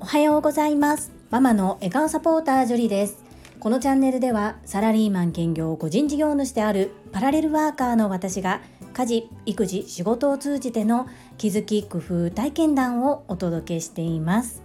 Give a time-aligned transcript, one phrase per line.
[0.00, 1.12] おはようございます。
[1.30, 3.22] ママの笑顔サポータージョリです。
[3.60, 8.60] このチャンネルではサラリーマン兼業個人事業主であるパラレルワーカーの私が
[8.92, 11.06] 家事育児仕事を通じての
[11.38, 14.64] 気づき工夫体験談をお届けしています。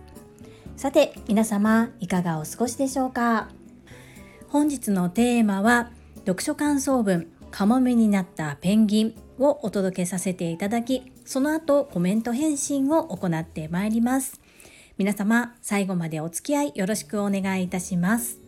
[0.78, 3.50] さて皆様いかがお過ごしでしょうか？
[4.48, 5.92] 本日のテーマは
[6.26, 9.27] 読書感想文カモメになったペンギン。
[9.40, 14.40] をお届けさせていただきその後コメント返信を行ってまいります。
[14.98, 18.40] 皆様最後までお付き合いよろしくお願いいたします。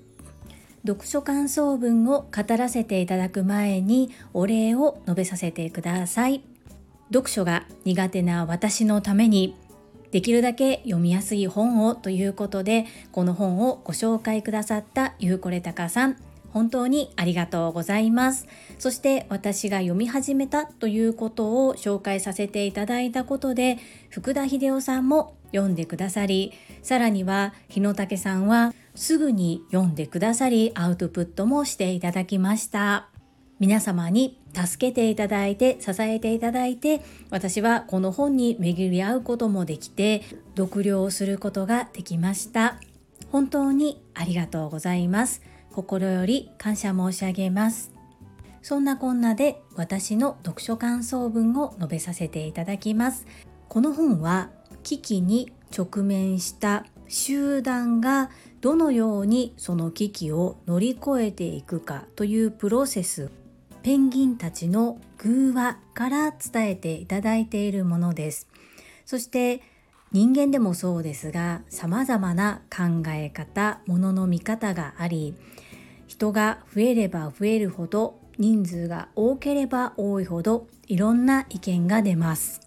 [0.85, 6.41] 読書感想文を語らせていただく前にお礼を述べさせてください。
[7.11, 9.55] 読書が苦手な私のために
[10.11, 16.28] できるだけ読みやすい本をということでこの本をご紹介くださったゆうこれたかさん。
[16.51, 18.47] 本当にありがとうございます。
[18.77, 23.77] そして私が読み始めたということを紹介させていただいたことで
[24.09, 33.09] 福田秀夫さんも読んでくださりさらには日野武さんはすぐに読んでくださりアウトプットもしていただきました。
[33.59, 40.23] 皆様に助けていただいて支えていただいて私はこの本に巡り合うこともできて
[40.57, 42.79] 読了することができました。
[43.31, 45.41] 本当にありがとうございます。
[45.71, 47.91] 心より感謝申し上げます。
[48.61, 53.25] そんなこんなで私の読書感想文を述べさせていただきます。
[53.67, 54.49] この本は
[54.83, 58.29] 危機に直面した集団が
[58.61, 63.31] どのようにその危機を乗り越えていくかというプロセス。
[63.81, 68.47] ペンギンたちの偶話から伝えていただいているものです。
[69.05, 69.61] そして
[70.11, 75.35] 人間でもそうですが様々な考え方ものの見方があり
[76.19, 82.59] 人が増えれば増えるほど人数が多ければ多いほどいろんな意見が出ます。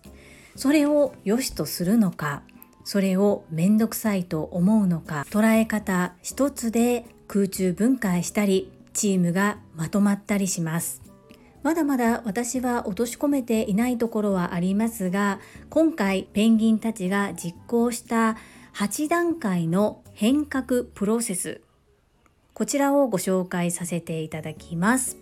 [0.57, 2.43] それを良しとするのか
[2.85, 11.03] それを面倒くさいと思うのか捉え方一つで空中分解したりチームがまとまったりします。
[11.63, 18.39] まだまだ私は落とし込めていないところはありますが今回ペンギンたちが実行した
[18.75, 21.61] 8段階の変革プロセス
[22.55, 25.17] こちらをご紹介させていただきます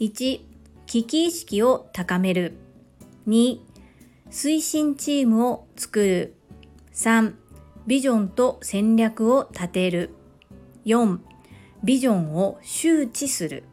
[0.00, 0.40] 1
[0.86, 2.54] 危機意識を高める
[3.26, 3.58] 2
[4.30, 6.34] 推進チームを作る
[6.92, 7.34] 3
[7.86, 10.10] ビジョンと戦略を立てる
[10.84, 11.18] 4
[11.84, 13.64] ビジョンを周知する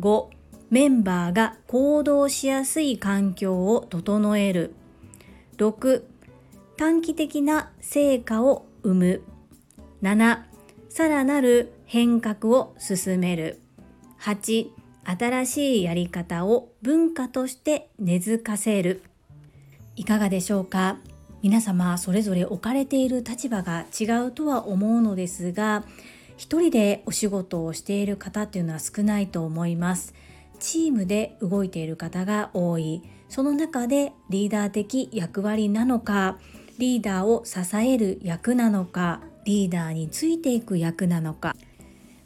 [0.00, 0.38] 5
[0.70, 4.74] メンバーが行動しやすい環境を整える。
[5.56, 6.02] 6.
[6.76, 9.22] 短期的な成果を生む。
[10.02, 10.47] 7.
[10.88, 13.60] さらなる変革を進める。
[14.20, 14.66] 8.
[15.04, 19.02] 新しいやり方を文化として根付かせる。
[19.96, 20.96] いかがでしょうか？
[21.42, 25.84] 皆様それぞれ置かれている立場が違うとは思うのですが
[26.36, 30.14] 一人でお仕事をしている方っていうのは少ないと思います。
[30.58, 36.38] チームで動いている方が多いその中でリーダー的役割なのか
[36.78, 41.56] リーダーを支える役なのかリーダーについていく役なのか。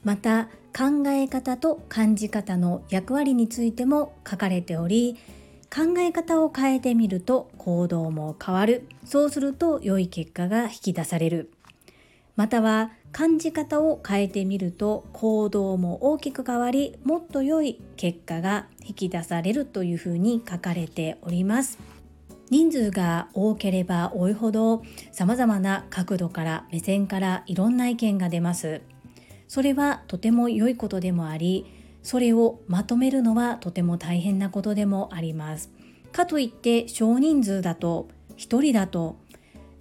[0.02, 0.46] また
[0.76, 5.16] 考え方と感じ方の役割についても書かれており
[5.72, 8.88] 考え方を変えてみると行動も変わる。
[9.04, 11.52] そうすると良い結果が引き出される。
[12.34, 21.78] または感じ方を変えてみると行動も大きく変わりもっと良い結果が引き出されるというふうに書かれております。
[22.52, 28.82] 人数が多ければ多いほど様々な角度から目線からいろんな意見が出ます。
[29.48, 31.64] それはとても良いことでもあり
[32.02, 35.70] それをまとめるのはとても大変なことでもあります。
[36.12, 39.16] かといって少人数だと1人だと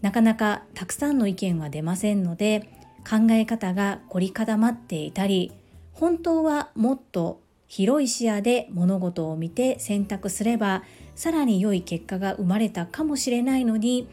[0.01, 5.51] なかなかたくさんの意見は出ませんので考え方が凝り固まっていたり
[5.91, 10.83] 本当はもっと広い視野で物事を見て選択すれば
[11.15, 14.07] さらに良い結果が生まれたかもしれないのに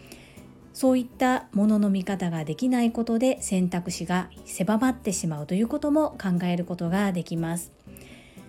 [0.73, 7.73] そういったものの見方ができないことで選択肢が狭まってしまうということも考えることができます。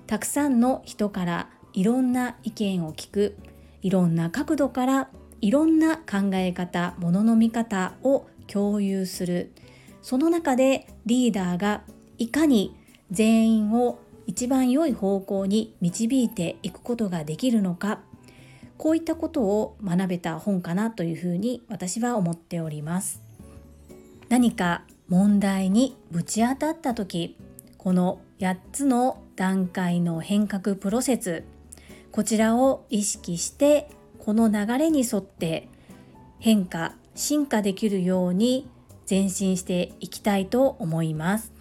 [0.06, 3.38] たくさんの人からいろんな意見を聞く
[3.81, 5.10] いろんな角度から
[5.42, 9.52] いろんな考え方ものの見方を共有する。
[10.02, 11.84] その中でリーダーが
[12.18, 12.75] いかに
[13.12, 18.02] 全員を一番良い方向に導いていくことができるのか。
[18.80, 23.22] こういったことを学べた本かなというふうに私は思っております。
[24.30, 27.36] 何か問題にぶち当たった時
[27.78, 31.44] この8つの段階の変革プロセス
[32.12, 35.68] こちらを意識してこの流れに沿って
[36.40, 38.70] 変化進化できるように
[39.10, 41.59] 前進していきたいと思います。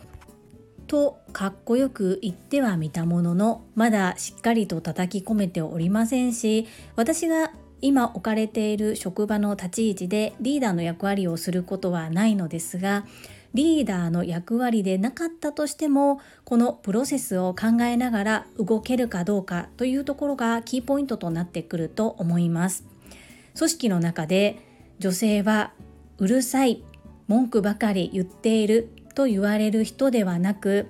[0.89, 13.05] とかっこよく言ってはみたもののまだしっかりと叩き込めておりませんし私が今置かれている職場の立ち位置でリーダーの役割をすることはないのですが
[13.55, 22.85] リーダーの役割でなかったとしてもこのプロセスを考えながら動けるかどうかというところがキーポイントとなってくると思います。
[23.57, 24.59] 組織の中で
[24.99, 25.73] 女性は
[26.19, 26.83] うるさい
[27.27, 30.89] 文句ばかり言っていると言われる人ではなく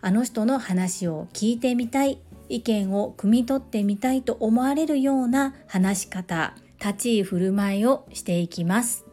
[0.00, 2.18] あの人の話を聞いてみたい
[2.48, 9.04] 意見を汲み取ってみたいと思われるような話し方立ち居振る舞いをしていきます。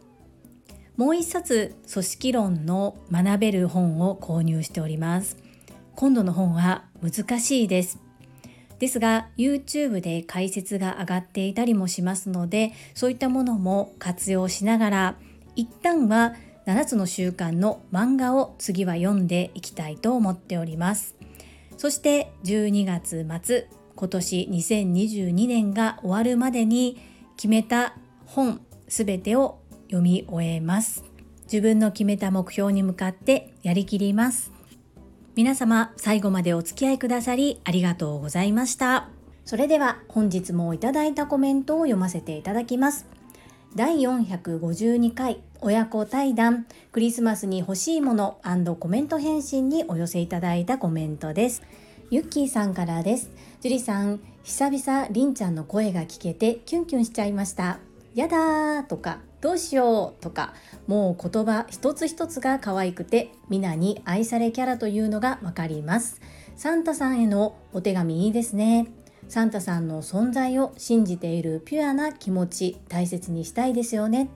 [0.96, 5.36] もう一冊組織論の学べる本を購入しております。
[5.94, 8.00] 今度の本は難しいです。
[8.80, 15.16] ですが YouTube で解説が上がっていたりもしますのでそういったものも活用しながら
[15.54, 16.34] 一旦は
[16.68, 21.16] 7つの習慣の漫画を次は読んでいきたいと思っております。
[21.78, 27.00] そして12月末今年2022年が終わるまでに
[27.36, 31.04] 決めた本すべてを読み終えます。
[31.44, 34.52] 自分の決めた目標に向かってやりきります。
[35.36, 39.08] 皆様最後までお付き合いくださりありがとうございました。
[39.46, 43.06] それでは本日もいただいたコメントを読ませていただきます。
[43.74, 48.38] 第452回親子対談クリスマスに欲しいもの
[48.78, 51.62] コメント返信にお寄せいただいたコメントです。
[52.10, 53.30] ゆっきーさんからです。
[53.60, 57.80] 樹里さん久々りんちゃんの声が聞けてキュンキュンしちゃいました。
[58.14, 60.54] やだーとかどうしようとか
[60.86, 66.20] もう言葉一つ一つが可愛くて皆に愛されキャラというのがわかります。
[66.56, 68.86] サンタさんへのお手紙いいですね。
[69.28, 74.30] サンタさんの存在を信じているピュアな気持ち大切にしたいですよね。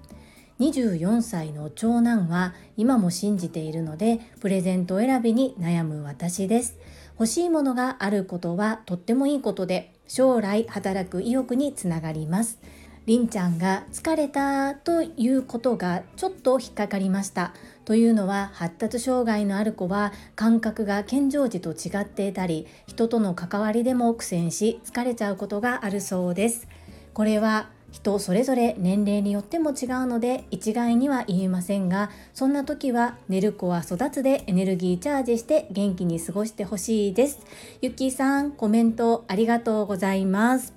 [0.60, 6.78] 24歳の長男は今も信じているのでプレゼント選びに悩む私です。
[7.14, 12.58] 欲しいものがあることはとってもいいことで将来働く意欲につながります。
[13.04, 17.52] りんちゃんが疲れたということがちょっと引っかかりました。
[17.84, 26.69] というのは発達障害のある子は感覚が健常時と違っていたり人との関わりでも苦戦し疲れちゃうことがあるそうです。
[27.12, 37.40] これは人それぞれ年齢によっても違うので一概には言えませんがそんな時は寝る子は育つでエネルギーチャージして元気に過ごしてほしいです。
[37.82, 40.74] ゆきさんコメントありがとうございます。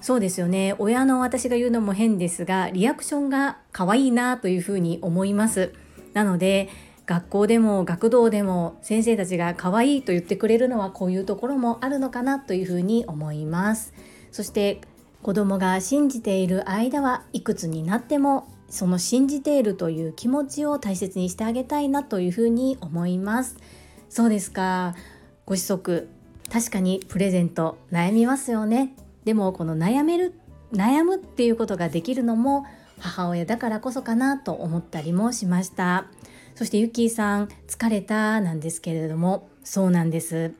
[0.00, 0.74] そうですよね。
[0.78, 5.72] 親の私が言うのも変ですがリアクションが可愛いなというふうに思います。
[6.14, 6.68] なので
[7.06, 13.92] 学校でも学童でも先生たちが可愛いと言ってくれるのはこういうところもあるのかなというふうに思います。
[14.32, 14.80] そして
[15.22, 23.56] 子供が信じている間はいくつになってもその信じているという気持ちを大切にしてあげたいなというふうに思います。
[24.08, 24.94] そうですか。
[25.44, 26.08] ご子息。
[26.50, 28.94] 確かにプレゼント悩みますよね。
[29.24, 30.34] でもこの悩める
[30.72, 32.64] 悩むっていうことができるのも
[32.98, 36.06] 母親だからこそかなと思ったりもしました。
[36.54, 39.48] そしてゆきーさん疲れたなんですけれども。
[39.64, 40.54] そうなんです。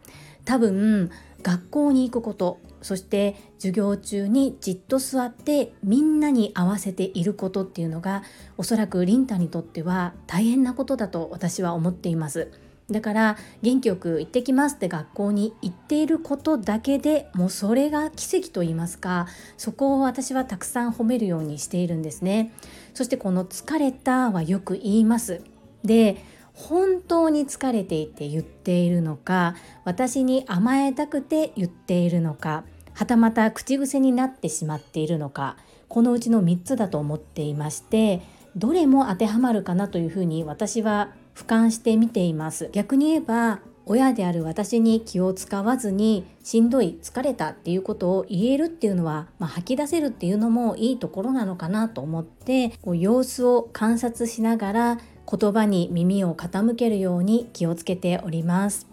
[0.44, 1.10] 多分
[1.42, 8.22] 学校に行くことそして授業中にじっと座ってみんなに合わせていることっていうのが
[8.56, 12.50] おそらくリンタにとっては大変なことだと私は思っています。
[12.90, 22.52] だから元気よく行ってきますって学校に行っていることだけでもうそれが奇跡と言いますかそこを私はたくさん褒めるようにしているんですね。
[22.94, 25.42] そしてこの疲れたはよく言います。
[25.84, 26.24] で
[26.68, 35.56] 本当に疲れていて言っているのか私に甘えたくて言っているのかはたまた口癖になってしまっているのか
[35.88, 38.20] このうちの3つだと思っていまして
[38.56, 42.68] どれも当てはまるかなというふうに私は俯瞰して見ています。
[42.72, 43.60] 逆に言えば
[43.90, 58.86] 親である私に気を使わずにしんどい疲れたっていうことを言えるっていうのは、まあ、吐き出せるっていうのもいいところなのかなと思ってこう様子を観察しながら言葉に耳を傾けるように気をつけております。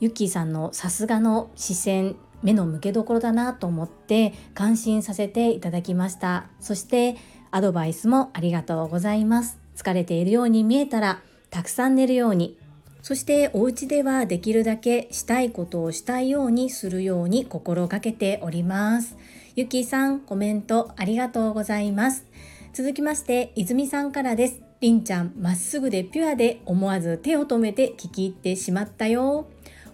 [0.00, 6.46] ゆきーさんのさすがの視線目の向けどころだなと思って感心させていただきました。
[6.58, 7.14] そして
[7.52, 9.60] アドバイスもありがとうございます。
[9.76, 12.58] 疲れているように見えたらたくさん寝るように
[13.04, 19.18] そしてお家ではできるだけしたいことをしたいようにするように心がけております。
[19.56, 22.24] ゆきさんコメントありがとうございます。
[22.72, 24.62] 続きまして泉さんからです。
[24.80, 29.48] りんちゃんまっすぐでピュアで思わず手を止めて聞き入ってしまったよ。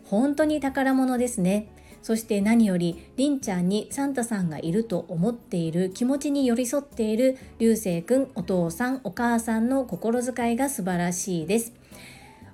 [0.05, 1.67] 本当に宝物ですね。
[2.03, 11.80] そして何よりりんちゃんにサンタさんがいると思っている気持ちに寄り添っている流星くんお父さんお母さんの心遣いが素晴らしいです。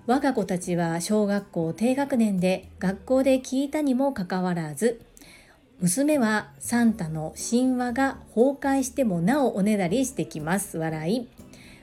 [0.06, 5.00] 我が子たちは小学校低学年で学校で聞いたにもかかわらず
[5.80, 10.78] 娘はサンタの神話が崩壊してもなおおねだりしてきます。
[10.78, 11.28] 笑い。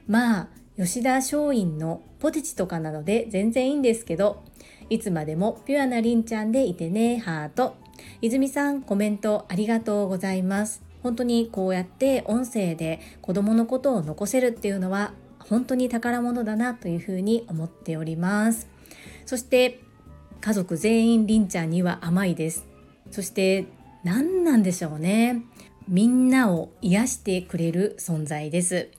[0.08, 4.42] まあ吉田松陰のポテチとかなので全然いいんですけど
[4.90, 7.76] いつまでもピュアなりんちゃんでいてねハート。
[8.22, 10.82] 泉さんコメントありがとうございます。
[11.04, 15.12] 本当にこうやって音声で子供のことを残せるっていうのは
[15.50, 18.68] 本当に宝物だなというふうに思っております。
[19.26, 19.80] そして
[20.42, 22.66] 家族全員りんちゃんには甘いです。
[23.12, 23.66] そして
[24.04, 25.44] 何なんでしょうね。
[25.88, 28.90] みんなを癒してくれる存在です。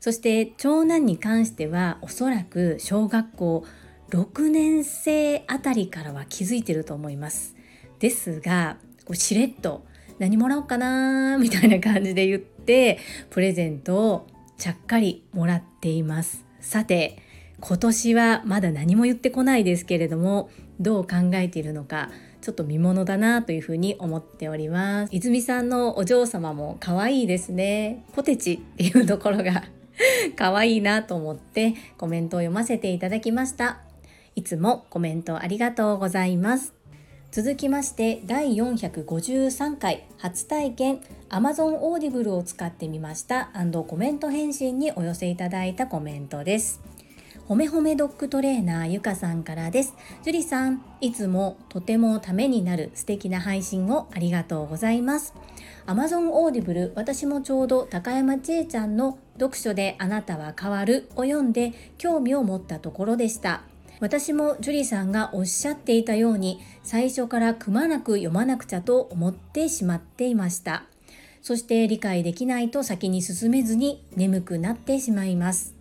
[0.00, 3.64] そして長男に関してはおそらく小学校
[4.10, 7.56] 6年生あたりからは気づいてると思います。
[7.98, 9.84] ですがこうしれっと
[10.18, 12.98] 何もらおうかなみたいな感じで言って
[13.30, 14.26] プレゼントを
[14.58, 16.44] ちゃっかりもらっています。
[16.60, 17.18] さて
[17.60, 25.10] 今年はまだ何も言ってこないですけれどもどう考えているのかちょっと見ものだなというふうに思っております。
[25.12, 28.04] 泉さんのお嬢様も可愛いですね。
[28.12, 29.64] ポテチっていうところが
[30.36, 33.80] 可愛いなと思ってコメントを読ませていただきました。
[34.36, 36.73] いつもコメントありがとうございます。
[37.34, 41.00] 続きまして第453回初体験
[41.30, 43.50] Amazon Audible を使ってみました
[43.88, 46.80] コメント返信にお寄せいただいたコメントです
[47.48, 49.94] ほめほめドッグトレーナーゆかさんからです。
[50.22, 55.34] 樹里さん、いつもとてもためになる素敵な配信をありがとうございます。
[55.86, 63.64] Amazon Audible 私もちょうど高山千恵ちゃんの読書であなたは変わるを読んで興味を持ったところでした。
[64.00, 70.84] 私も樹里さんがおっしゃっていたように最初からくまなく読まなくちゃと思ってしまっていました。
[71.42, 75.74] そして理解できないと先に進めずに眠くなってしまいます。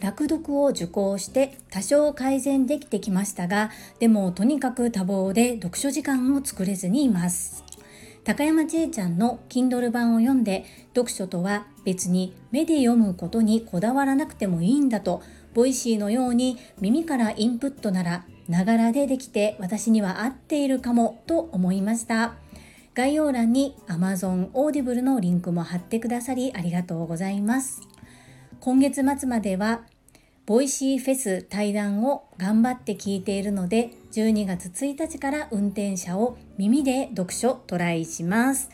[0.00, 7.64] 楽読を受講して多少改善できてきましたがでもとにかく多忙で読書時間を作れずにいます
[8.24, 10.64] 高山千恵ちゃんの Kindle 版を読んで
[10.94, 15.22] 読書とは別に目で読むことにこだわらなくてもいいんだと
[15.54, 22.34] ボイシーのように耳からインプットならながらでできて私には合っているかもと思いました。
[22.94, 27.80] 概要欄に Amazon Audible のリンクも貼ってくださりありがとうございます。
[28.60, 29.82] 今月末までは
[30.46, 38.68] ボイシーフェス対談を頑張って聞いているので12月1日から運転者を耳で読書トライします。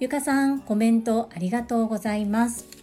[0.00, 2.77] ゆかさんコメントありがとうございます。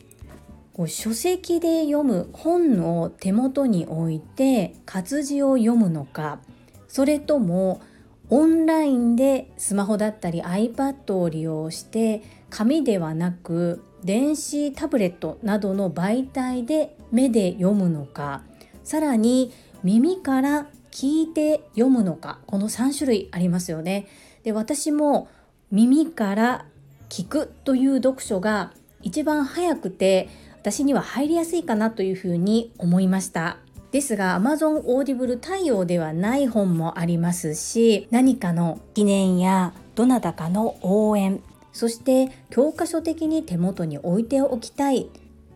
[0.87, 6.39] 書籍で読む本を手元に置いて活字を読むのか
[6.87, 7.81] それとも
[8.29, 18.43] オンラインでスマホだったり iPad を利用して紙ではなく電子タブレットなどの媒体で目で読むのか
[18.83, 19.53] さらに
[19.83, 24.07] 耳から聞いて読むのかこの3種類ありますよね。
[24.43, 25.27] で私も
[25.71, 26.65] 耳から
[27.09, 30.29] 聞くという読書が一番早くて
[30.65, 33.57] 私には入りやすいかなというふうに思いました。
[33.91, 45.07] ですが Amazon Audible 対応ではない本もありますし何かの記念やどなたかの応援そして教科書的に手元に置いておきたい。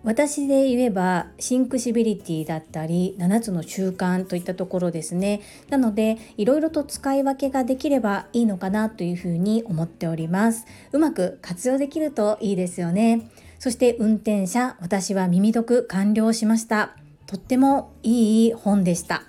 [0.03, 5.41] 私で言えばシンクシビリティだったり7つの習慣といったところですね。
[5.69, 10.67] なのでいろいろと使い分けができればいいのかなというふうに思っております。
[10.91, 13.27] うまく活用できるといいですよね。
[13.59, 16.95] そして運転者私は耳読完了しました
[17.27, 19.23] とってもいい本でした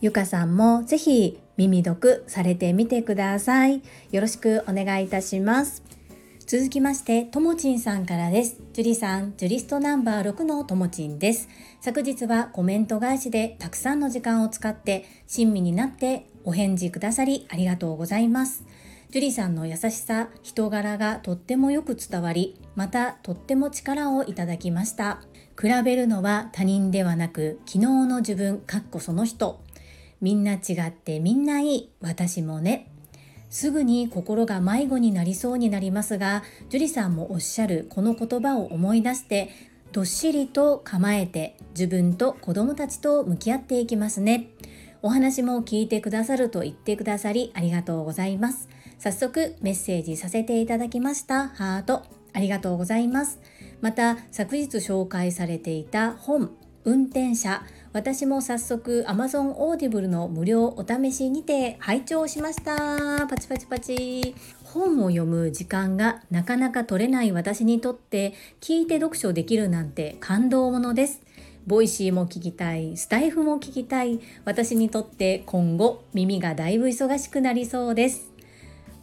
[0.00, 5.82] ゆかさんもぜひ耳読されてみてくださいよろしくお願いいたします
[6.48, 8.56] 続きまして、ともちんさんからです。
[8.72, 11.46] ジュリさん、ジュリストナンバー6のともちんです。
[11.82, 18.64] 昨日はコメント返しでたくさんの時間を使って親身になってお返事くださりありがとうございます。
[19.10, 25.20] ジュリさんの優しさ、人柄がとってもよく伝わり、またとっても力をいただきました。
[25.60, 29.60] 比べるのは他人ではなく、昨日の自分、かっこその人。
[30.20, 32.92] みんな違ってみんないい、私もね。
[33.50, 39.50] すぐに心が迷子になりそうになりますが樹里さんもおっしゃるこの言葉を思い出して
[39.90, 44.50] どっしりと構えて自分と子供たちと向き合っていきますね
[45.00, 48.68] お話も聞いてくださると言ってくださりありがとうございます
[48.98, 53.40] 早速メッセージさせていただきましたハートありがとうございます。
[53.80, 56.52] また昨日紹介されていた本
[56.84, 57.64] 運転者。
[57.92, 63.26] 私も早速 Amazon Audible の無料お試しにて拝聴しました。
[63.26, 64.36] パチパチパチ。
[64.62, 71.20] 本を読む時間がなかなか取れない私にとって聞いて読書できるなんて感動ものです。
[71.66, 78.27] ボイシーも聞きたい、スタイフも聞きたい、私にとって今後耳がだいぶ忙しくなりそうです。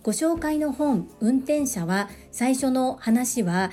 [0.05, 3.71] ご紹介の本、運転者は最初の話は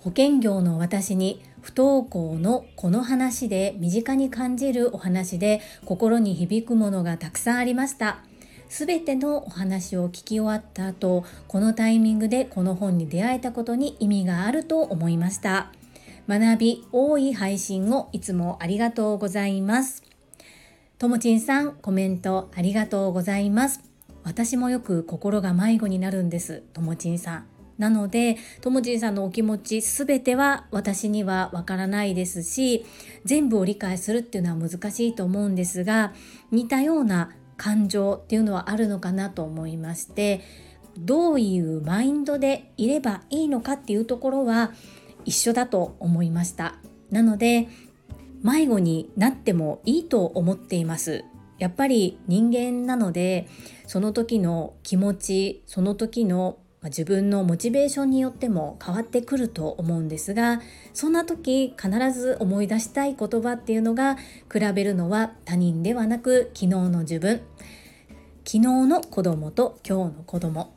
[0.00, 8.24] 保険業の私に不登校の子の話で身近に感じるお話で心に響くものがたくさんありました。
[8.68, 15.70] すべてのお話を聞き終わった後、このタイミングでこの本に出会えたことに意味があると思いました。
[16.28, 20.02] 学び多い配信をいつもありがとうございます。
[20.98, 23.87] ともちんさん、コメントありがとうございます。
[24.28, 26.62] 私もよく心が迷子になるんです。
[26.74, 27.46] ともちんさん。
[27.78, 32.84] なので、ともちんさんのお気持ちすべては私にはわからないですし、
[33.24, 36.12] 全部を理解するっていうのは難しいと思うんですが、
[36.50, 40.42] 似たような感情っていうのはあるのかなと思いまして、
[40.98, 44.72] どういうマインドでいればいいのかっていうところは
[45.24, 46.74] 一緒だと思いました
[47.10, 47.68] なので
[48.42, 51.24] 迷子になってもいいと思っています
[51.58, 53.48] やっぱり人間なので
[53.86, 60.60] その時の気持ちその時の自分のモチベーションによっても変わってくると思うんですが
[60.94, 67.42] そんな時必ず思い出したい言葉っていうのが比べるのは他人ではなく昨日の自分
[68.44, 70.72] 昨日の子供と今日の子供。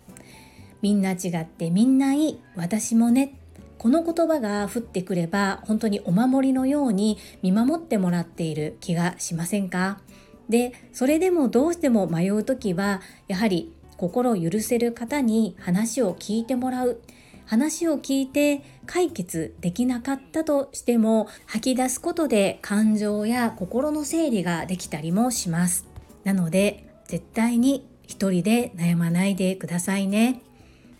[0.81, 3.37] みんな違ってみんないい私もね。
[3.77, 10.01] この言葉が降ってくれば本当にお守りのように見守ってもらっている気がしませんか？
[10.49, 17.01] でそれでもどうしても迷う時はやはり心を許せる方に話を聞いてもらう。
[17.45, 25.85] 話を聞いて解決できなかったとしても吐き出すことで感情や心の整理ができたりもします。
[26.23, 30.41] なので絶対に一人で悩まないでくださいね。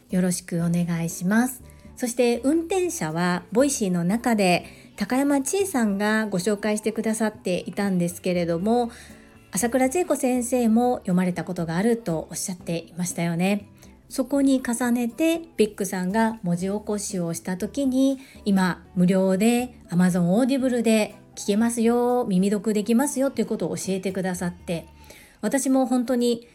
[0.09, 1.63] よろしくお願いします。
[1.95, 4.65] そして運転者はボイシーの中で
[4.97, 8.91] 高山千恵さんがご紹介してくださっていたんですけれども
[9.53, 13.67] 朝倉千恵子先生も読まれたことがあるとおっしゃっていましたよね。
[14.07, 24.85] そこに重ねてビッグさんが文字起こしをした時に今無料で Amazon Audible で聞けますよ耳読できますよということを教えてくださって
[25.39, 26.45] 私も本当に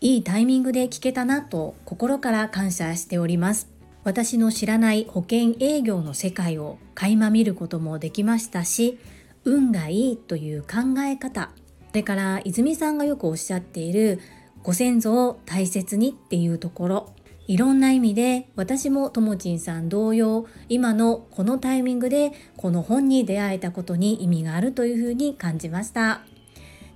[0.00, 3.68] いいタイミングで聞けたなと心から感謝しております。
[4.02, 8.98] 私の知らない保険営業の世界を垣間見ることもできましたし
[9.44, 11.50] 運がいいという考え方
[11.96, 14.20] それから泉さんがよくおっしゃっている
[14.62, 17.12] ご先祖を大切にっていうところ。
[17.46, 26.20] いろんな意味で私もともちんさん同様今のこのタイミングでこの本に出会えたことに意味があるというふうに感じました。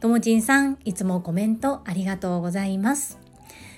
[0.00, 3.18] ともちんさんいつもコメントありがとうございます。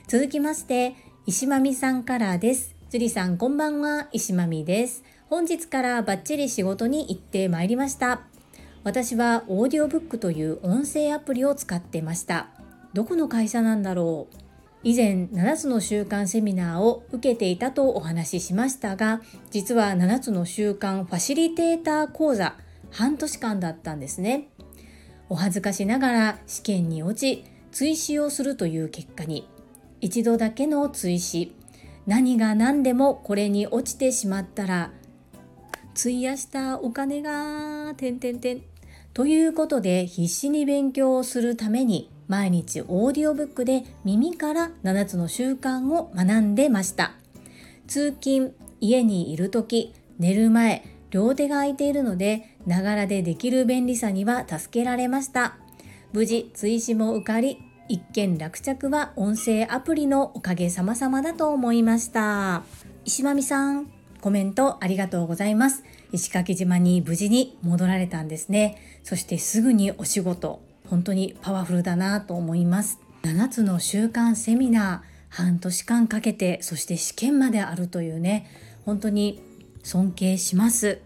[0.08, 2.74] 続きまして石まみさんからです。
[2.90, 4.08] 樹里さんこんばんは。
[4.10, 5.04] 石まみです。
[5.30, 8.22] 本日からバッチリ仕事に行ってまいりました。
[8.84, 12.48] 私はオーディオブックという音声アプリを使ってました。
[12.92, 14.36] どこの会社なんだろう？
[14.82, 22.56] 以前7つの習慣セミナーを受けていたとお話ししましたが実は7つの習慣ファシリテーター講座
[22.90, 24.48] 半年間だったんですね。
[25.28, 29.48] お恥ずかしながら試験に落ち追試をするという結果に。
[30.00, 31.54] 一度だけの追試。
[32.08, 34.90] 何が何でもこれに落ちてしまったら
[35.96, 38.60] 費やしたお金が点々点
[39.14, 47.12] ということで必死に勉強をするために毎日オーディオブックで耳から7つの習慣を学んでました。
[47.86, 55.56] 通勤家にいる時寝る前両手が空いているのでながらでできる便利さには助けられました。
[56.12, 62.62] 無事追試も受かり一件落着は音声アプリのおかげさまさまだと思いました。
[63.04, 63.90] 石間美さん
[64.22, 65.84] コメントありがとうございます。
[66.12, 68.78] 石垣島に無事に戻られたんですね。
[69.02, 70.62] そしてすぐにお仕事。
[70.88, 73.00] 本当にパワフルだなと思います。
[73.22, 78.46] 7つの習慣セミナー半年間かけてそして試験まであるというね。
[78.84, 79.42] 本当に
[79.82, 81.00] 尊敬します。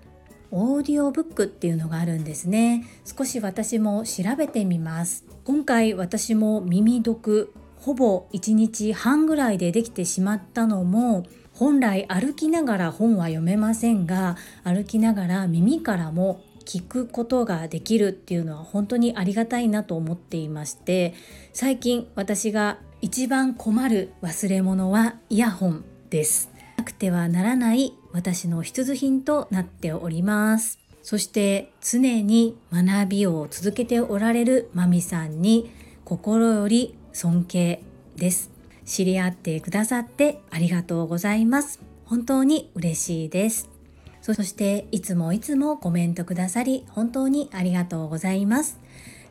[0.51, 2.85] オーディオブックっていうのがあるんですね。
[3.05, 5.25] 少し私も調べてみます。
[5.45, 11.25] 今回私も耳読ほぼ1日半ぐらいでできてしまったのも
[11.57, 21.15] 本来歩きながら本は読めませんが歩きながら耳からも聞くことができるっていうのは本当にありがたいなと思っていまして
[21.55, 35.71] 最近私が一番困る忘れ物はイヤホンですなくてはならない私の必需品となっておりますそして常に学びを続けておられるまみさんに
[36.05, 37.81] 心より尊敬
[38.17, 38.56] です。
[38.87, 41.81] 知り合ってくださってありがとうございます。
[42.07, 43.69] 本当に嬉しいです。
[44.23, 48.81] そしていつもいつもコメントくださり本当にありがとうございます。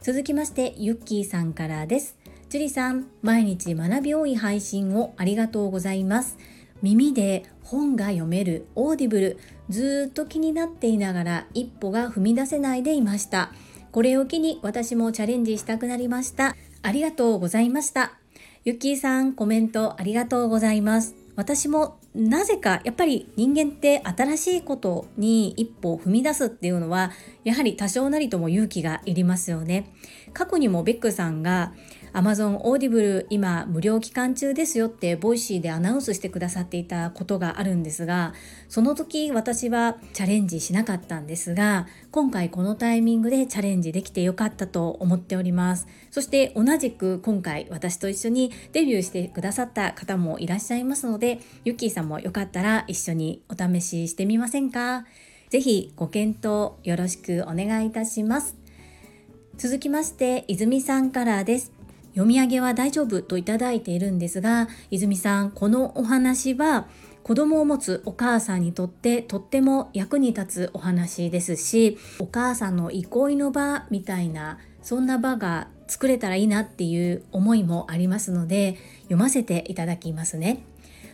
[0.02, 2.18] 続きましてゆっきーさんからです。
[2.50, 6.38] 樹里さん、毎日学び多い配信をありがとうございます。
[6.82, 9.39] 耳で本が読める Audible
[9.70, 13.52] ずっと気になっていながら一歩が踏み出せないでいました
[13.91, 18.20] これを機に私もチャレンジしたくなりましたありがとうございました
[18.65, 21.13] ゆっきーさんコメントありがとうございます。
[21.36, 27.12] 私もなぜかやっぱり人間って新しいことに一歩踏み出すっていうのは
[27.43, 29.93] やはり多少なりとも勇気がいりますよね。
[30.34, 31.73] 過去にもベックさんが
[32.15, 38.34] Amazon Audible 今無料期間中ですよって Voicy でアナウンスしてくださっていたことがあるんですが
[38.69, 45.88] その時私はチャレンジしなかったんですが今回このタイミングでチャレンジできてよかったと思っております。
[46.10, 55.06] そして同じく今回私と一緒にデビューしてくださった方もいらっしゃいますのでゆっきーさんもよかったら一緒にお試ししてみませんか？
[55.49, 58.56] ぜひご検討よろしくお願いいたします。
[59.58, 61.75] 続きまして泉さんからです。
[62.15, 66.88] 読み上げは大丈夫といただいているんですが泉さんこのお話は
[67.23, 80.63] 子供を持つお母さんにとってとっても役に立つお話ですしお母さんの憩いの場みたいなそんな場が作れたらいいなっていう思いもありますので読ませていただきますね。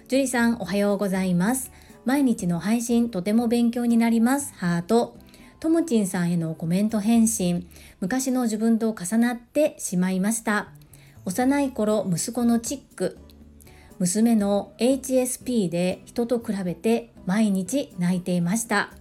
[0.08, 1.72] 樹里さんおはようございます。
[2.04, 4.54] 毎日の配信とても勉強になります。
[4.56, 5.16] ハート。
[5.62, 7.70] ともちんさんへのコメント返信。
[8.02, 10.81] 昔の自分と重なってしまいました。
[11.24, 13.18] 幼い頃息子のチック。
[14.00, 18.92] 娘の HSP で人と比べて毎日泣いていました。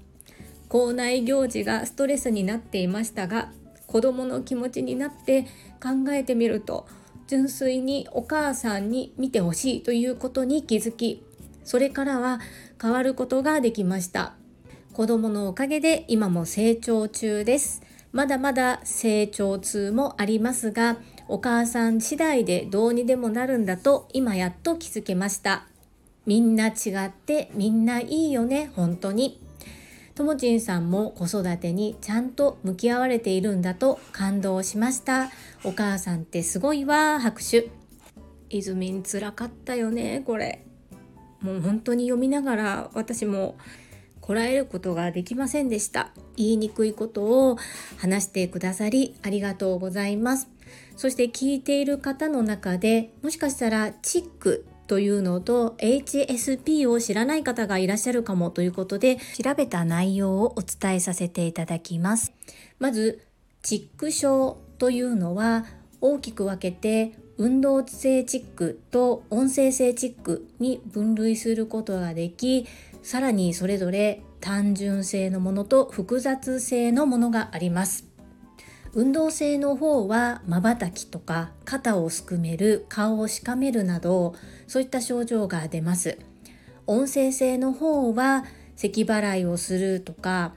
[0.68, 3.50] 校内行事がストレスになっていましたが
[3.87, 5.42] 子供の気持ちになって
[5.83, 6.87] 考えてみると
[7.26, 11.24] 純粋にお母さんに見てほしいということに気づき
[11.64, 12.38] それからは
[12.80, 14.35] 変わることができました。
[14.92, 17.83] 子供のおかげで今も成長中です。
[18.12, 20.98] まだまだ成長痛もありますが
[21.33, 25.64] お母さん次第でどうにでもなるんだと今やっと気づけました。
[26.27, 29.40] みんな違ってみんないいよね、本当に。
[30.16, 35.31] ともちんさんも子育てにちゃんと向き合われているんだと感動しました。
[35.62, 37.69] お母さんってすごいわ、拍手。
[38.49, 40.64] いずみんつらかったよね、これ。
[41.43, 43.57] もう本当に読みながら私も
[44.21, 46.11] こらえることができませんでした。
[46.37, 47.57] 言いにくいことを
[47.99, 50.49] 話してくださりありがとうございます。
[51.00, 62.34] そして聞いている方の中でもしかしたらチックというのと HSP を知らない方がいらっしゃるかもということで調べた内容をお伝えさせていただきます。
[62.78, 63.26] まず、
[63.62, 65.64] チック症というのは
[66.02, 72.66] 大きく分けて運動性チックと音声性チックに分類することができ
[73.02, 78.10] さらにそれぞれ単純性のものと複雑性のものがあります
[78.92, 84.35] 運動性の方は瞬きとか肩をすくめる顔をしかめるなど
[84.66, 86.18] そういった症状が出ます。
[86.87, 90.55] 音声性の方は咳払いをするとか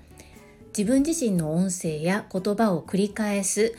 [0.76, 3.76] 自分自身の音声や言葉を繰り返す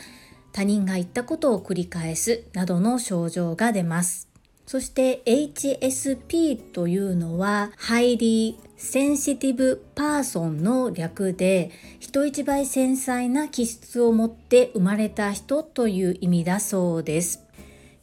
[0.52, 4.28] 他人が言ったことを繰り返すなどの症状が出ます。
[4.66, 17.44] そして HSP というのは Highly Sensitive Person の略で人一倍繊細な気質を持って生まれた人という意味だそうです。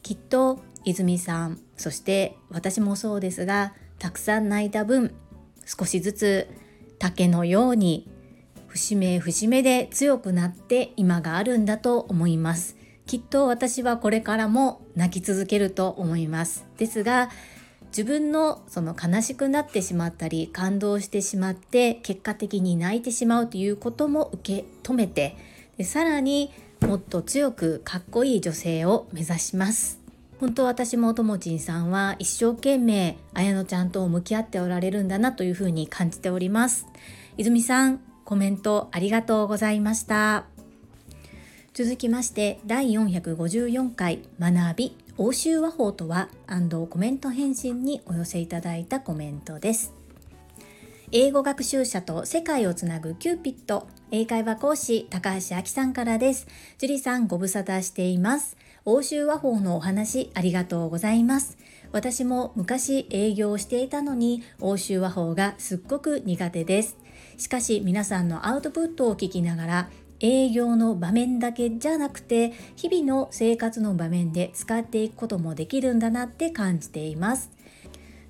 [0.02, 5.14] きっと泉さんそして私もそうですがたくさん泣いた分
[5.64, 6.48] 少しずつ
[6.98, 8.08] 竹のように
[8.66, 12.76] 節目節目で強くなって今があるんだと思います。
[13.06, 16.64] きっと私はこれからも泣き続けると思います。
[16.78, 17.30] ですが
[17.92, 25.36] 自分のその悲しくなってしまったり感動してしまって結果的に泣いてしまうということも受け止めて
[25.76, 26.50] でさらに
[26.80, 30.00] もっと強くかっこいい女性を目指します。
[30.40, 36.86] 本当私もともちんさんは一生懸命綾乃ちゃんと向き合っておられるんだなというふうに感じております。
[37.36, 40.46] 泉さんコメントありがとうございました。
[41.74, 45.01] 続きまして第454回学び。
[45.24, 46.30] 欧州和法とは
[46.90, 49.94] コメント返信にお寄せいただいたコメントです。
[51.12, 56.48] 英語学習者と世界をつなぐキューピット英会話講師高橋明さんからです。
[56.78, 58.56] 樹里さんご無沙汰しています。
[58.84, 61.56] 欧州和法のお話ありがとうございます。
[61.92, 66.96] 私も昔営業をしていたのに欧州和法がすっごく苦手です。
[67.36, 69.90] しかし皆さんのアウトプットを聞きながら
[70.22, 77.50] 営業の場面だけじゃなくて日々の生活の場面で使っていくこともできるんだなって感じています。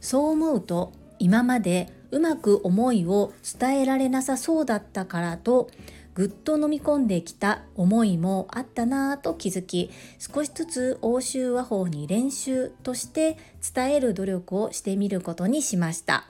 [0.00, 5.70] そう思うと今までうまく思いを伝えられなさそうだったからと
[6.14, 13.38] ぐっと飲み込んできた思いもあったなぁと気づき少しずつ欧州和法に練習として
[13.74, 16.26] 伝える努力をしてみることにしました。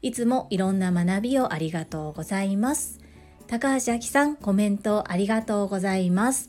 [0.00, 3.01] いつもいろんな学びをありがとうございます。
[3.52, 6.48] 高橋明さんコメントありがとうございます。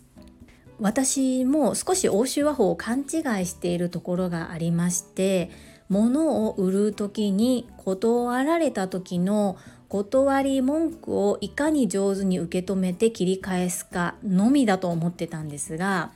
[0.80, 5.52] 私も少し欧州和法を勘違いしているところがありまして
[5.89, 9.58] 物を売る時に断られた時の
[9.89, 16.12] 断り文句をいかに上手に受け止めて切り返すかのみだと思ってたんですが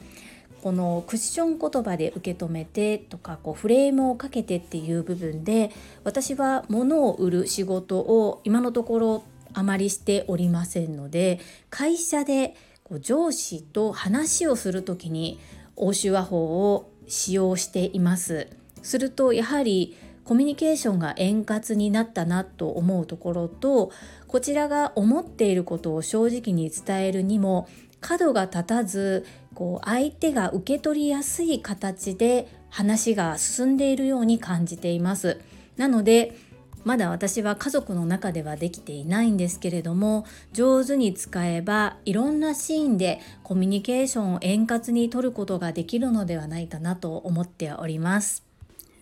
[0.62, 5.70] このクッション言葉で受け止めてとかこうフレームをかけてっていう部分で
[6.06, 9.24] 私は物を売る仕事を今のところ
[9.58, 11.40] あまりしておりませんので
[11.72, 15.40] 会社でこう上司と話をする時に
[15.76, 18.48] 欧州和法を使用しています。
[18.84, 23.92] するとやはりコミュニケーションが円滑になったなと思うところと
[24.28, 27.68] こちらが思っていることを正直に伝えるにも
[28.00, 35.40] 角が立たずこう相手が受け取りやすい形で話が進んでいるように感じています。
[35.78, 36.36] なので
[36.88, 48.46] まだ私は家族の中ではできていないんですけれども上手に使えばいろんなシーンでコミュニケーションを円滑にとることができるのではないかなと思っております。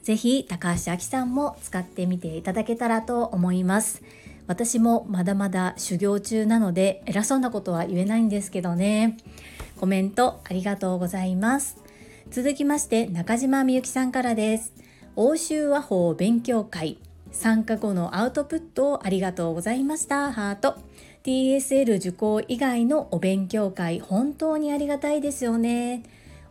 [0.01, 4.01] ぜひ高橋明さんも使ってみていただけたらと思います。
[4.47, 9.17] 私もまだまだ修行中なので偉そうなことは言えないんですけどね。
[9.79, 11.77] コメントありがとうございます。
[12.31, 14.73] 続きまして中島みゆきさんからです。
[15.15, 16.97] 欧州和法勉強会
[17.35, 20.31] 参加後のアウトプットをありがとうございました。
[20.31, 20.77] ハート。
[21.23, 26.03] TSL 受講以外のお勉強会、本当にありがたいですよね。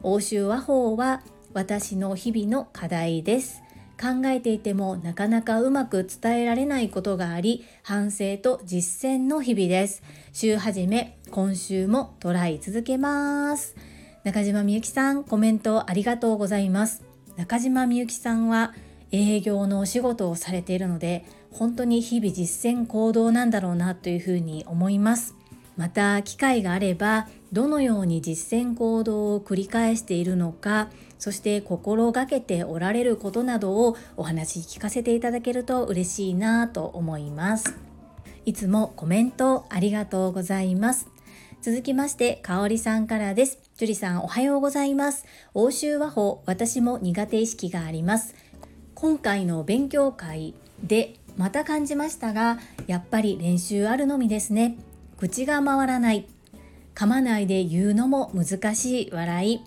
[0.03, 1.23] 欧州和法は
[1.55, 3.63] 私の日々の課題です。
[4.01, 10.03] 考えていてもなかなかうまく伝えられないことがあり、反省と実践の日々です。
[10.33, 13.75] 週始め、今週もトライ続けます。
[14.23, 17.03] 中島みゆきさん、コメントありがとうございます。
[17.37, 18.75] 中島みゆきさんは
[19.15, 25.37] 営業のお仕事をされているので本当に日々実践行動なんだろうなというふうに思います
[25.77, 37.77] また機会があればどのように実践行動を繰り返しているのかそして心がけておられることなどをお話聞かせていただけると嬉しいなと思います
[38.45, 41.15] いつもコメントありがとうございます
[41.65, 43.59] 続きまして、かおりさんからです。
[43.79, 45.25] 樹里さんおはようございます。
[45.55, 48.35] 欧州和法、私も苦手意識があります。
[49.05, 54.79] 今回の勉強会でまた感じましたがやっぱり練習あるのみですね。
[55.19, 56.27] 口が回らない。
[56.95, 59.61] 噛まないで言うのも難しい笑い。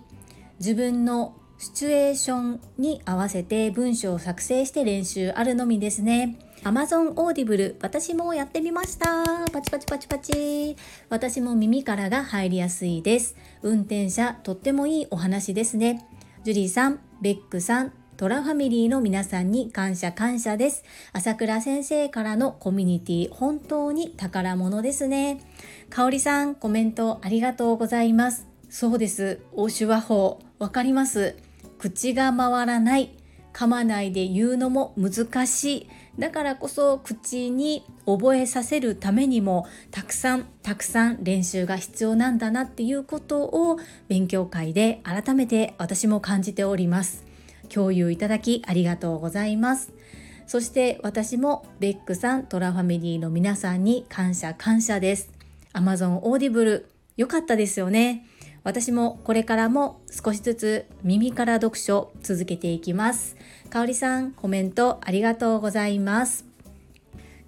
[0.58, 6.36] 自分のシチュエーションに合わせて文章を作成して練習あるのみですね。
[6.64, 9.22] Amazon Audible 私もやってみました。
[9.52, 10.76] パチパチパチパチ。
[11.10, 13.36] 私も耳からが入りやすいです。
[13.62, 16.04] 運転者とってもいいお話ですね。
[16.42, 20.82] ジュリーさんベックさんトラファミリーの皆さんに感謝感謝です。
[21.12, 25.40] 朝倉先生からのコミュニティ本当に宝物ですね。
[25.88, 28.48] かおりさんコメントありがとうございます。
[28.68, 29.38] そうです。
[29.52, 31.36] 欧州和法わかります。
[31.78, 33.14] 口が回らない。
[33.52, 35.88] 噛まないで言うのも難しい。
[36.18, 43.78] だからこそ口に覚えさせるためにもたくさんたくさん練習が必要なんだなっていうことを
[44.08, 47.27] 勉強会で改めて私も感じております。
[47.68, 49.92] 共有いただきありがとうございます
[50.46, 55.30] そして私もベックさんトラファミリーの皆さんに感謝感謝です
[55.74, 56.84] Amazon Audible
[57.16, 58.26] 良かったですよね
[58.64, 63.36] 私もこれからも少しずつ耳から読書続けていきます
[63.70, 66.48] かおりさんコメントありがとうございます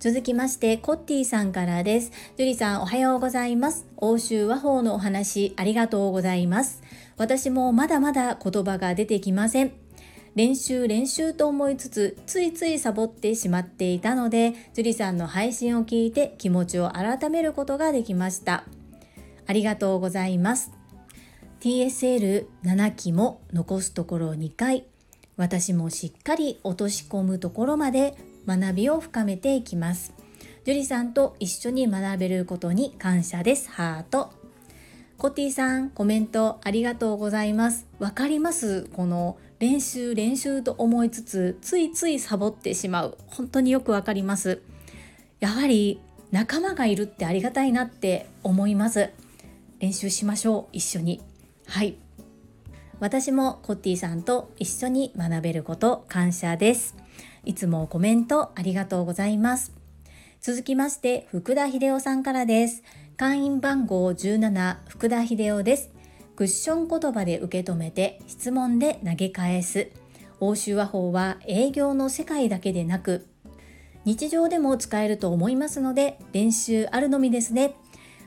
[0.00, 2.10] 続きまして、コッティさんからです。
[2.38, 3.86] ジュリさん、おはようございます。
[3.98, 6.82] 欧州和法のお話、ありがとうございます。
[7.18, 9.72] 私もまだまだ言葉が出てきません。
[10.34, 18.64] 練習練習と思いつつついついサボってしまっていたので樹里さんの配信を聞いて気持ちを改めることができました。
[19.46, 20.72] ありがとうございます。
[21.60, 24.86] TSL7 期も残すところ2回
[25.36, 28.14] 私もしっかり落とし込むところまで
[28.46, 30.14] 学びを深めていきます。
[30.64, 33.70] 樹里さんと一緒に学べることに感謝です。
[33.70, 34.32] ハート。
[35.18, 37.86] コティさんコメントありがとうございます。
[37.98, 38.84] わかります？
[38.94, 43.18] この練習練習と思いつつついついサボってしまう。
[43.26, 44.62] 本当によくわかります。
[45.38, 49.10] やはり仲間がいるってありがたいなって思います。
[49.78, 51.20] 練習しましょう一緒に。
[51.66, 51.96] はい。
[53.00, 56.96] 私もコッティさんと一緒に学べること感謝です。
[57.44, 59.72] いつもコメントありがとうございます。
[60.40, 62.82] 続きまして福田秀夫さんからです。
[63.18, 65.99] 会員番号17福田秀夫です。
[66.40, 69.90] クッション言葉で受け止めて質問で投げ返す。
[70.40, 73.26] 欧州和法は営業の世界だけでなく
[74.06, 77.74] 日常でも使えると思いますので練習あるのみですね。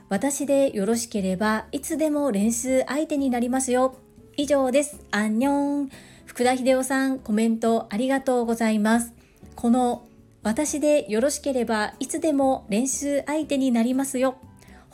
[0.09, 3.95] 私でよろしければいつでも練習相手になりますよ。
[4.37, 5.03] 以上です。
[5.09, 5.89] アンニョン。
[6.27, 9.11] 福田秀夫さんコメントありがとうございます。
[9.55, 10.05] この
[10.43, 14.35] 私でよろしければいつでも練習相手になりますよ。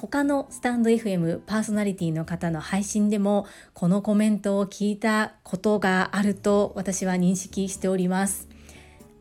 [0.01, 8.47] 他のスタンド FM パーソナリティの方の配信でもこのコメントを聞いたことがあると私は認識しております。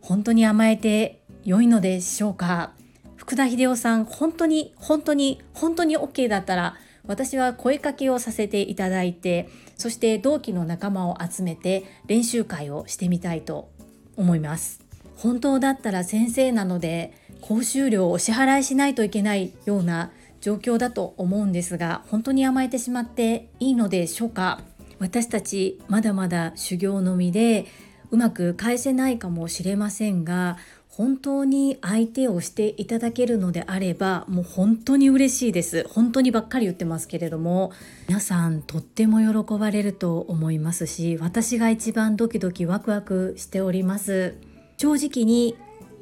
[0.00, 2.74] 本当に甘えて良いのでしょうか？
[3.16, 6.76] 福田秀夫さん本当に本当に本当に OK だったら
[7.08, 13.68] 私は声かけをさせていただいてそして同期の仲間を集めて練習会をしてみたいと
[14.16, 14.80] 思います。
[15.16, 24.60] 本当だったら先生なので講習料をお支払いしないといけないような状況だと思うんですが本当に甘えてしまっていいのでしょうか？
[24.98, 27.66] 私たちまだまだ修行のみで
[28.10, 30.56] うまく返せないかもしれませんが
[30.88, 35.86] 本当に相手をしていただけるのであればもう本当に嬉しいです。
[35.88, 37.70] 本当にばっかり言ってますけれども
[38.08, 44.34] 皆さんとっても喜ばれると思いますし私が一番ドキドキワクワクしております。
[44.76, 45.56] 正直に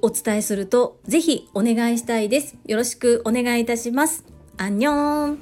[0.07, 2.57] お伝えするとぜひお願いしたいです。
[2.65, 4.25] よろしくお願いいたします。
[4.57, 5.39] アンニョン。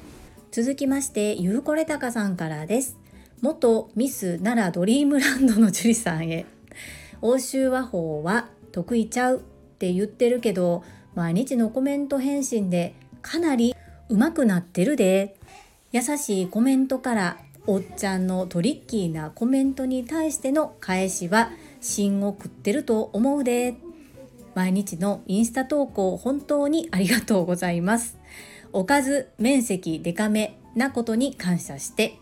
[0.49, 2.97] 続きましてゆうこれたかさんからです。
[3.41, 6.47] 元ミス奈良ドリームランドの樹里さんへ。
[7.21, 9.41] 欧州和法は得意ちゃうっ
[9.77, 13.75] て言ってるけど毎日のコメント返信でかなり
[14.09, 15.35] 上手くなってるで。
[15.91, 21.51] 優しいコメントからおっちゃんのトリッキーなコメントに対しての返しは
[21.81, 23.75] 芯を食ってると思うで。
[24.55, 28.17] 毎日のインスタ投稿本当にありがとうございます。
[28.73, 32.15] おかず面積デカめなことに感謝して。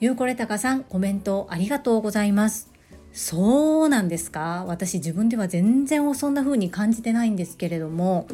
[0.00, 2.70] ゆうこれたかさんコメントありがとうございます。
[3.12, 4.64] そうなんですか？
[4.66, 8.26] 私自分では全然そんな風に感じてないんですけれども。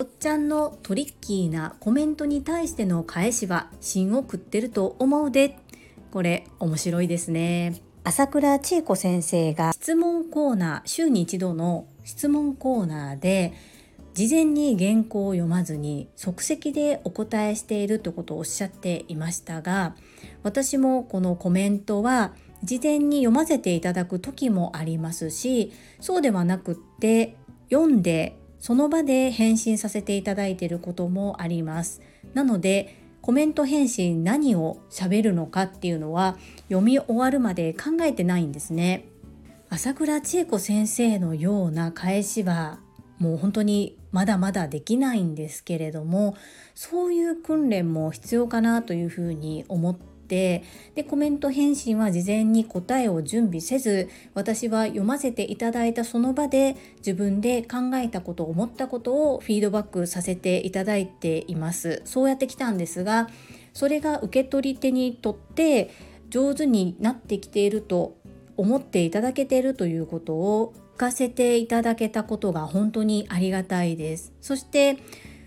[0.00, 5.58] おっちゃんのトリッキーなコメントに対しての返しは芯を食ってると思うで。
[6.10, 7.80] これ面白いですね。
[8.04, 13.52] 朝倉千恵子先生が質問コーナー週に一度の質問コーナーで
[14.14, 19.94] 事前に原稿を読まずに即席でお答えしているということをおっしゃっていましたが
[20.42, 22.32] 私もこのコメントは
[22.64, 27.36] 事前に読ませていただく時もありますしそうではなくって
[27.70, 32.00] 読んでその場で返信させていただいていることもあります。
[32.32, 36.38] なのでコメント返信何を喋るのかっていうのは
[36.70, 39.04] 読み終わるまで考えてないんですね。
[39.70, 42.78] 朝倉千恵子先生のような返しは
[43.18, 46.36] もう本当にまだまだできないんですけれども
[46.74, 62.02] そういう訓練も必要かなというふうに思ってでコメント返信は事前に答えを準備せず私は読ませていただいたその場で自分で考えたこと思ったことをフィードバックさせていただいています。
[62.04, 63.28] そうやってきたんですが
[63.74, 65.90] それが受け取り手にとって
[66.30, 68.18] 上手になってきていると
[68.58, 74.96] 思っていただけているということを聞かせていただけたことが本当にありがたいですそしてい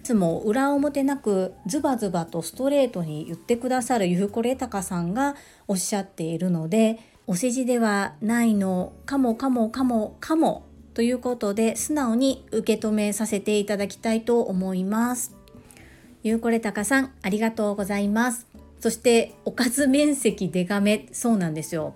[0.04, 5.36] つも裏表なくズバズバとストレートに言ってくださるゆうこれたかさんが
[5.68, 15.36] おっしゃっているのでお世辞ではないのかもかもかもかもということで素直に受け止めさせていただきたいと思います。
[16.24, 18.48] ゆうこれたかさんありがとうございます。
[18.80, 21.96] そしておかず面積デカめそうなんですよ。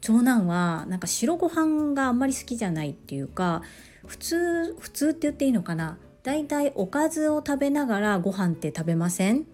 [0.00, 3.62] 長男はなんか白ご飯があんまり好きじゃないっていうか
[4.06, 5.98] 普通普通って言っていいのかな。
[6.22, 9.46] だいたいおかずを食べながらご飯って食べません？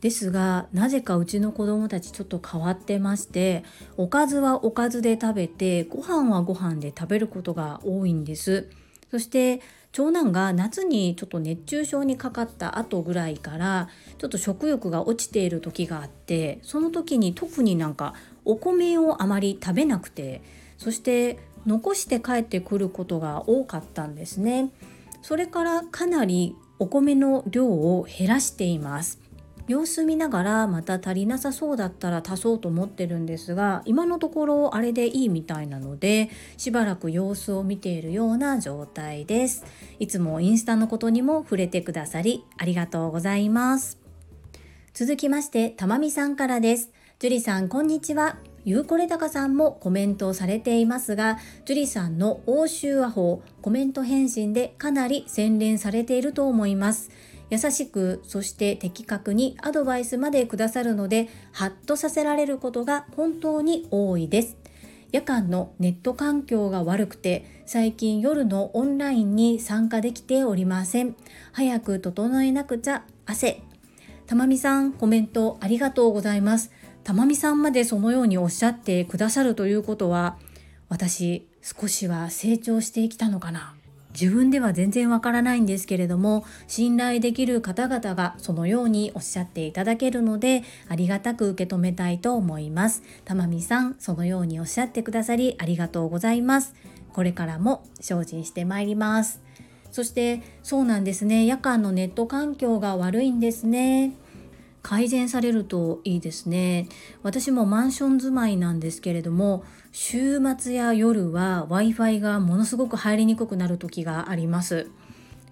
[0.00, 3.64] ですがなぜかうちの子供たちちょっと変わってまして
[3.96, 8.68] おかずはおかずで食べてご飯はご飯で食べることが多いんです。
[9.10, 9.60] そして
[9.92, 18.14] 長男が夏にちょっと熱中症にかかった後ぐらいからちょっと食欲が落ちている時があってその時に特になんか
[18.44, 20.42] お米をあまり食べなくて
[20.78, 24.70] そして残して帰ってくることが多かったんですね。
[25.22, 29.20] それからかなりお米の量を減らしています。
[29.68, 39.64] 様子見ながらまた足りなさそうだったら足そうと思ってるんですが今のところあれでいいみたいなのでしばらく様子を見ているような状態です。
[40.00, 43.98] いつもインスタのことにも触れてくださりありがとうございます。
[44.94, 46.90] 続きましてたまみさんからです。
[47.22, 48.38] 樹里さんこんにちは。
[48.64, 57.10] ゆうこれたかさんもコメントをされていますが、樹里さんの欧州和法コメント返信でかなり洗練されていると思います。
[57.48, 64.56] 優しくそして的確にアドバイスまでくださるのでハッとさせられることが本当に多いです。
[65.12, 71.14] 夜間のネット環境が悪くて最近夜のオンラインに参加できておりません。
[71.52, 73.62] 早く整えなくちゃ汗。
[74.26, 76.72] たまみさんコメントありがとうございます。
[77.04, 80.36] たまみさんまでそのようにおっしゃってくださるということは
[80.88, 83.74] 私少しは成長してきたのかな。
[84.12, 93.02] 自分では全然わからないんですけれども信頼できる方々がそのようにおっしゃっていただけるのでありがたく受け止めたいと思います。
[93.24, 96.74] たまみさんそのようにおっしゃってくださりありがとうございます。
[97.12, 99.40] これからも精進してまいります。
[99.90, 101.46] そしてそうなんですね。
[101.46, 104.12] 夜間のネット環境が悪いんですね。
[104.82, 106.88] 改善されるといいですね
[107.22, 114.90] 私もマンション住まいなんですけれども週末や夜は Wi-Fi がものすごく入りにくくなる時があります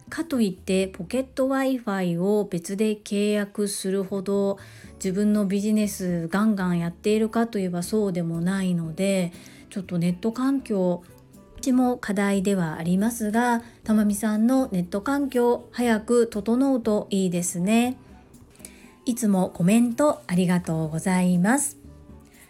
[0.08, 4.58] かといってポケット Wi-Fi を別で契約するほど
[4.94, 9.32] 自分のビジネスガンガンやっているかといえばそうでもないので
[9.70, 11.04] ちょっとネット環境
[11.56, 17.98] うちも課題ではありますがたまみさんのネット環境早く整うといいですね。
[19.10, 21.76] いつもコメントありがとうございます。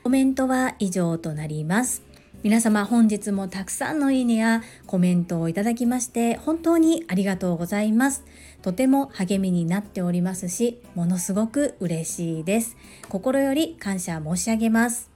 [0.03, 2.03] コメントは以上となります。
[2.43, 8.25] 皆様本日もたくさんのいいねやコメントをいただきまして本当にありがとうございます。
[8.61, 12.77] とても励みになっておりますし、ものすごく嬉しいです。
[13.09, 15.10] 心より感謝申し上げます。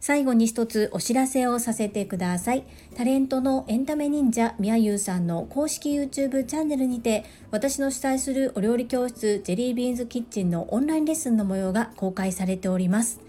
[0.00, 2.64] 最後に一つお知らせをさせてください。
[2.94, 13.20] タレントのエンタメ忍者みやゆうさんの公式 YouTube チャンネルにて私の主催するお料理教室ジェリービーンズキッチンのオンラインレッスンの模様が公開されております。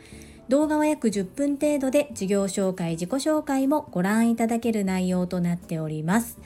[0.50, 6.38] 動画は約10分程度で授業紹介、自己紹介もご覧いただける内容となっております。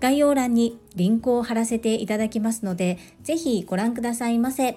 [0.00, 4.76] 概要欄にリンクを貼らせていただきますので、ぜひご覧くださいませ。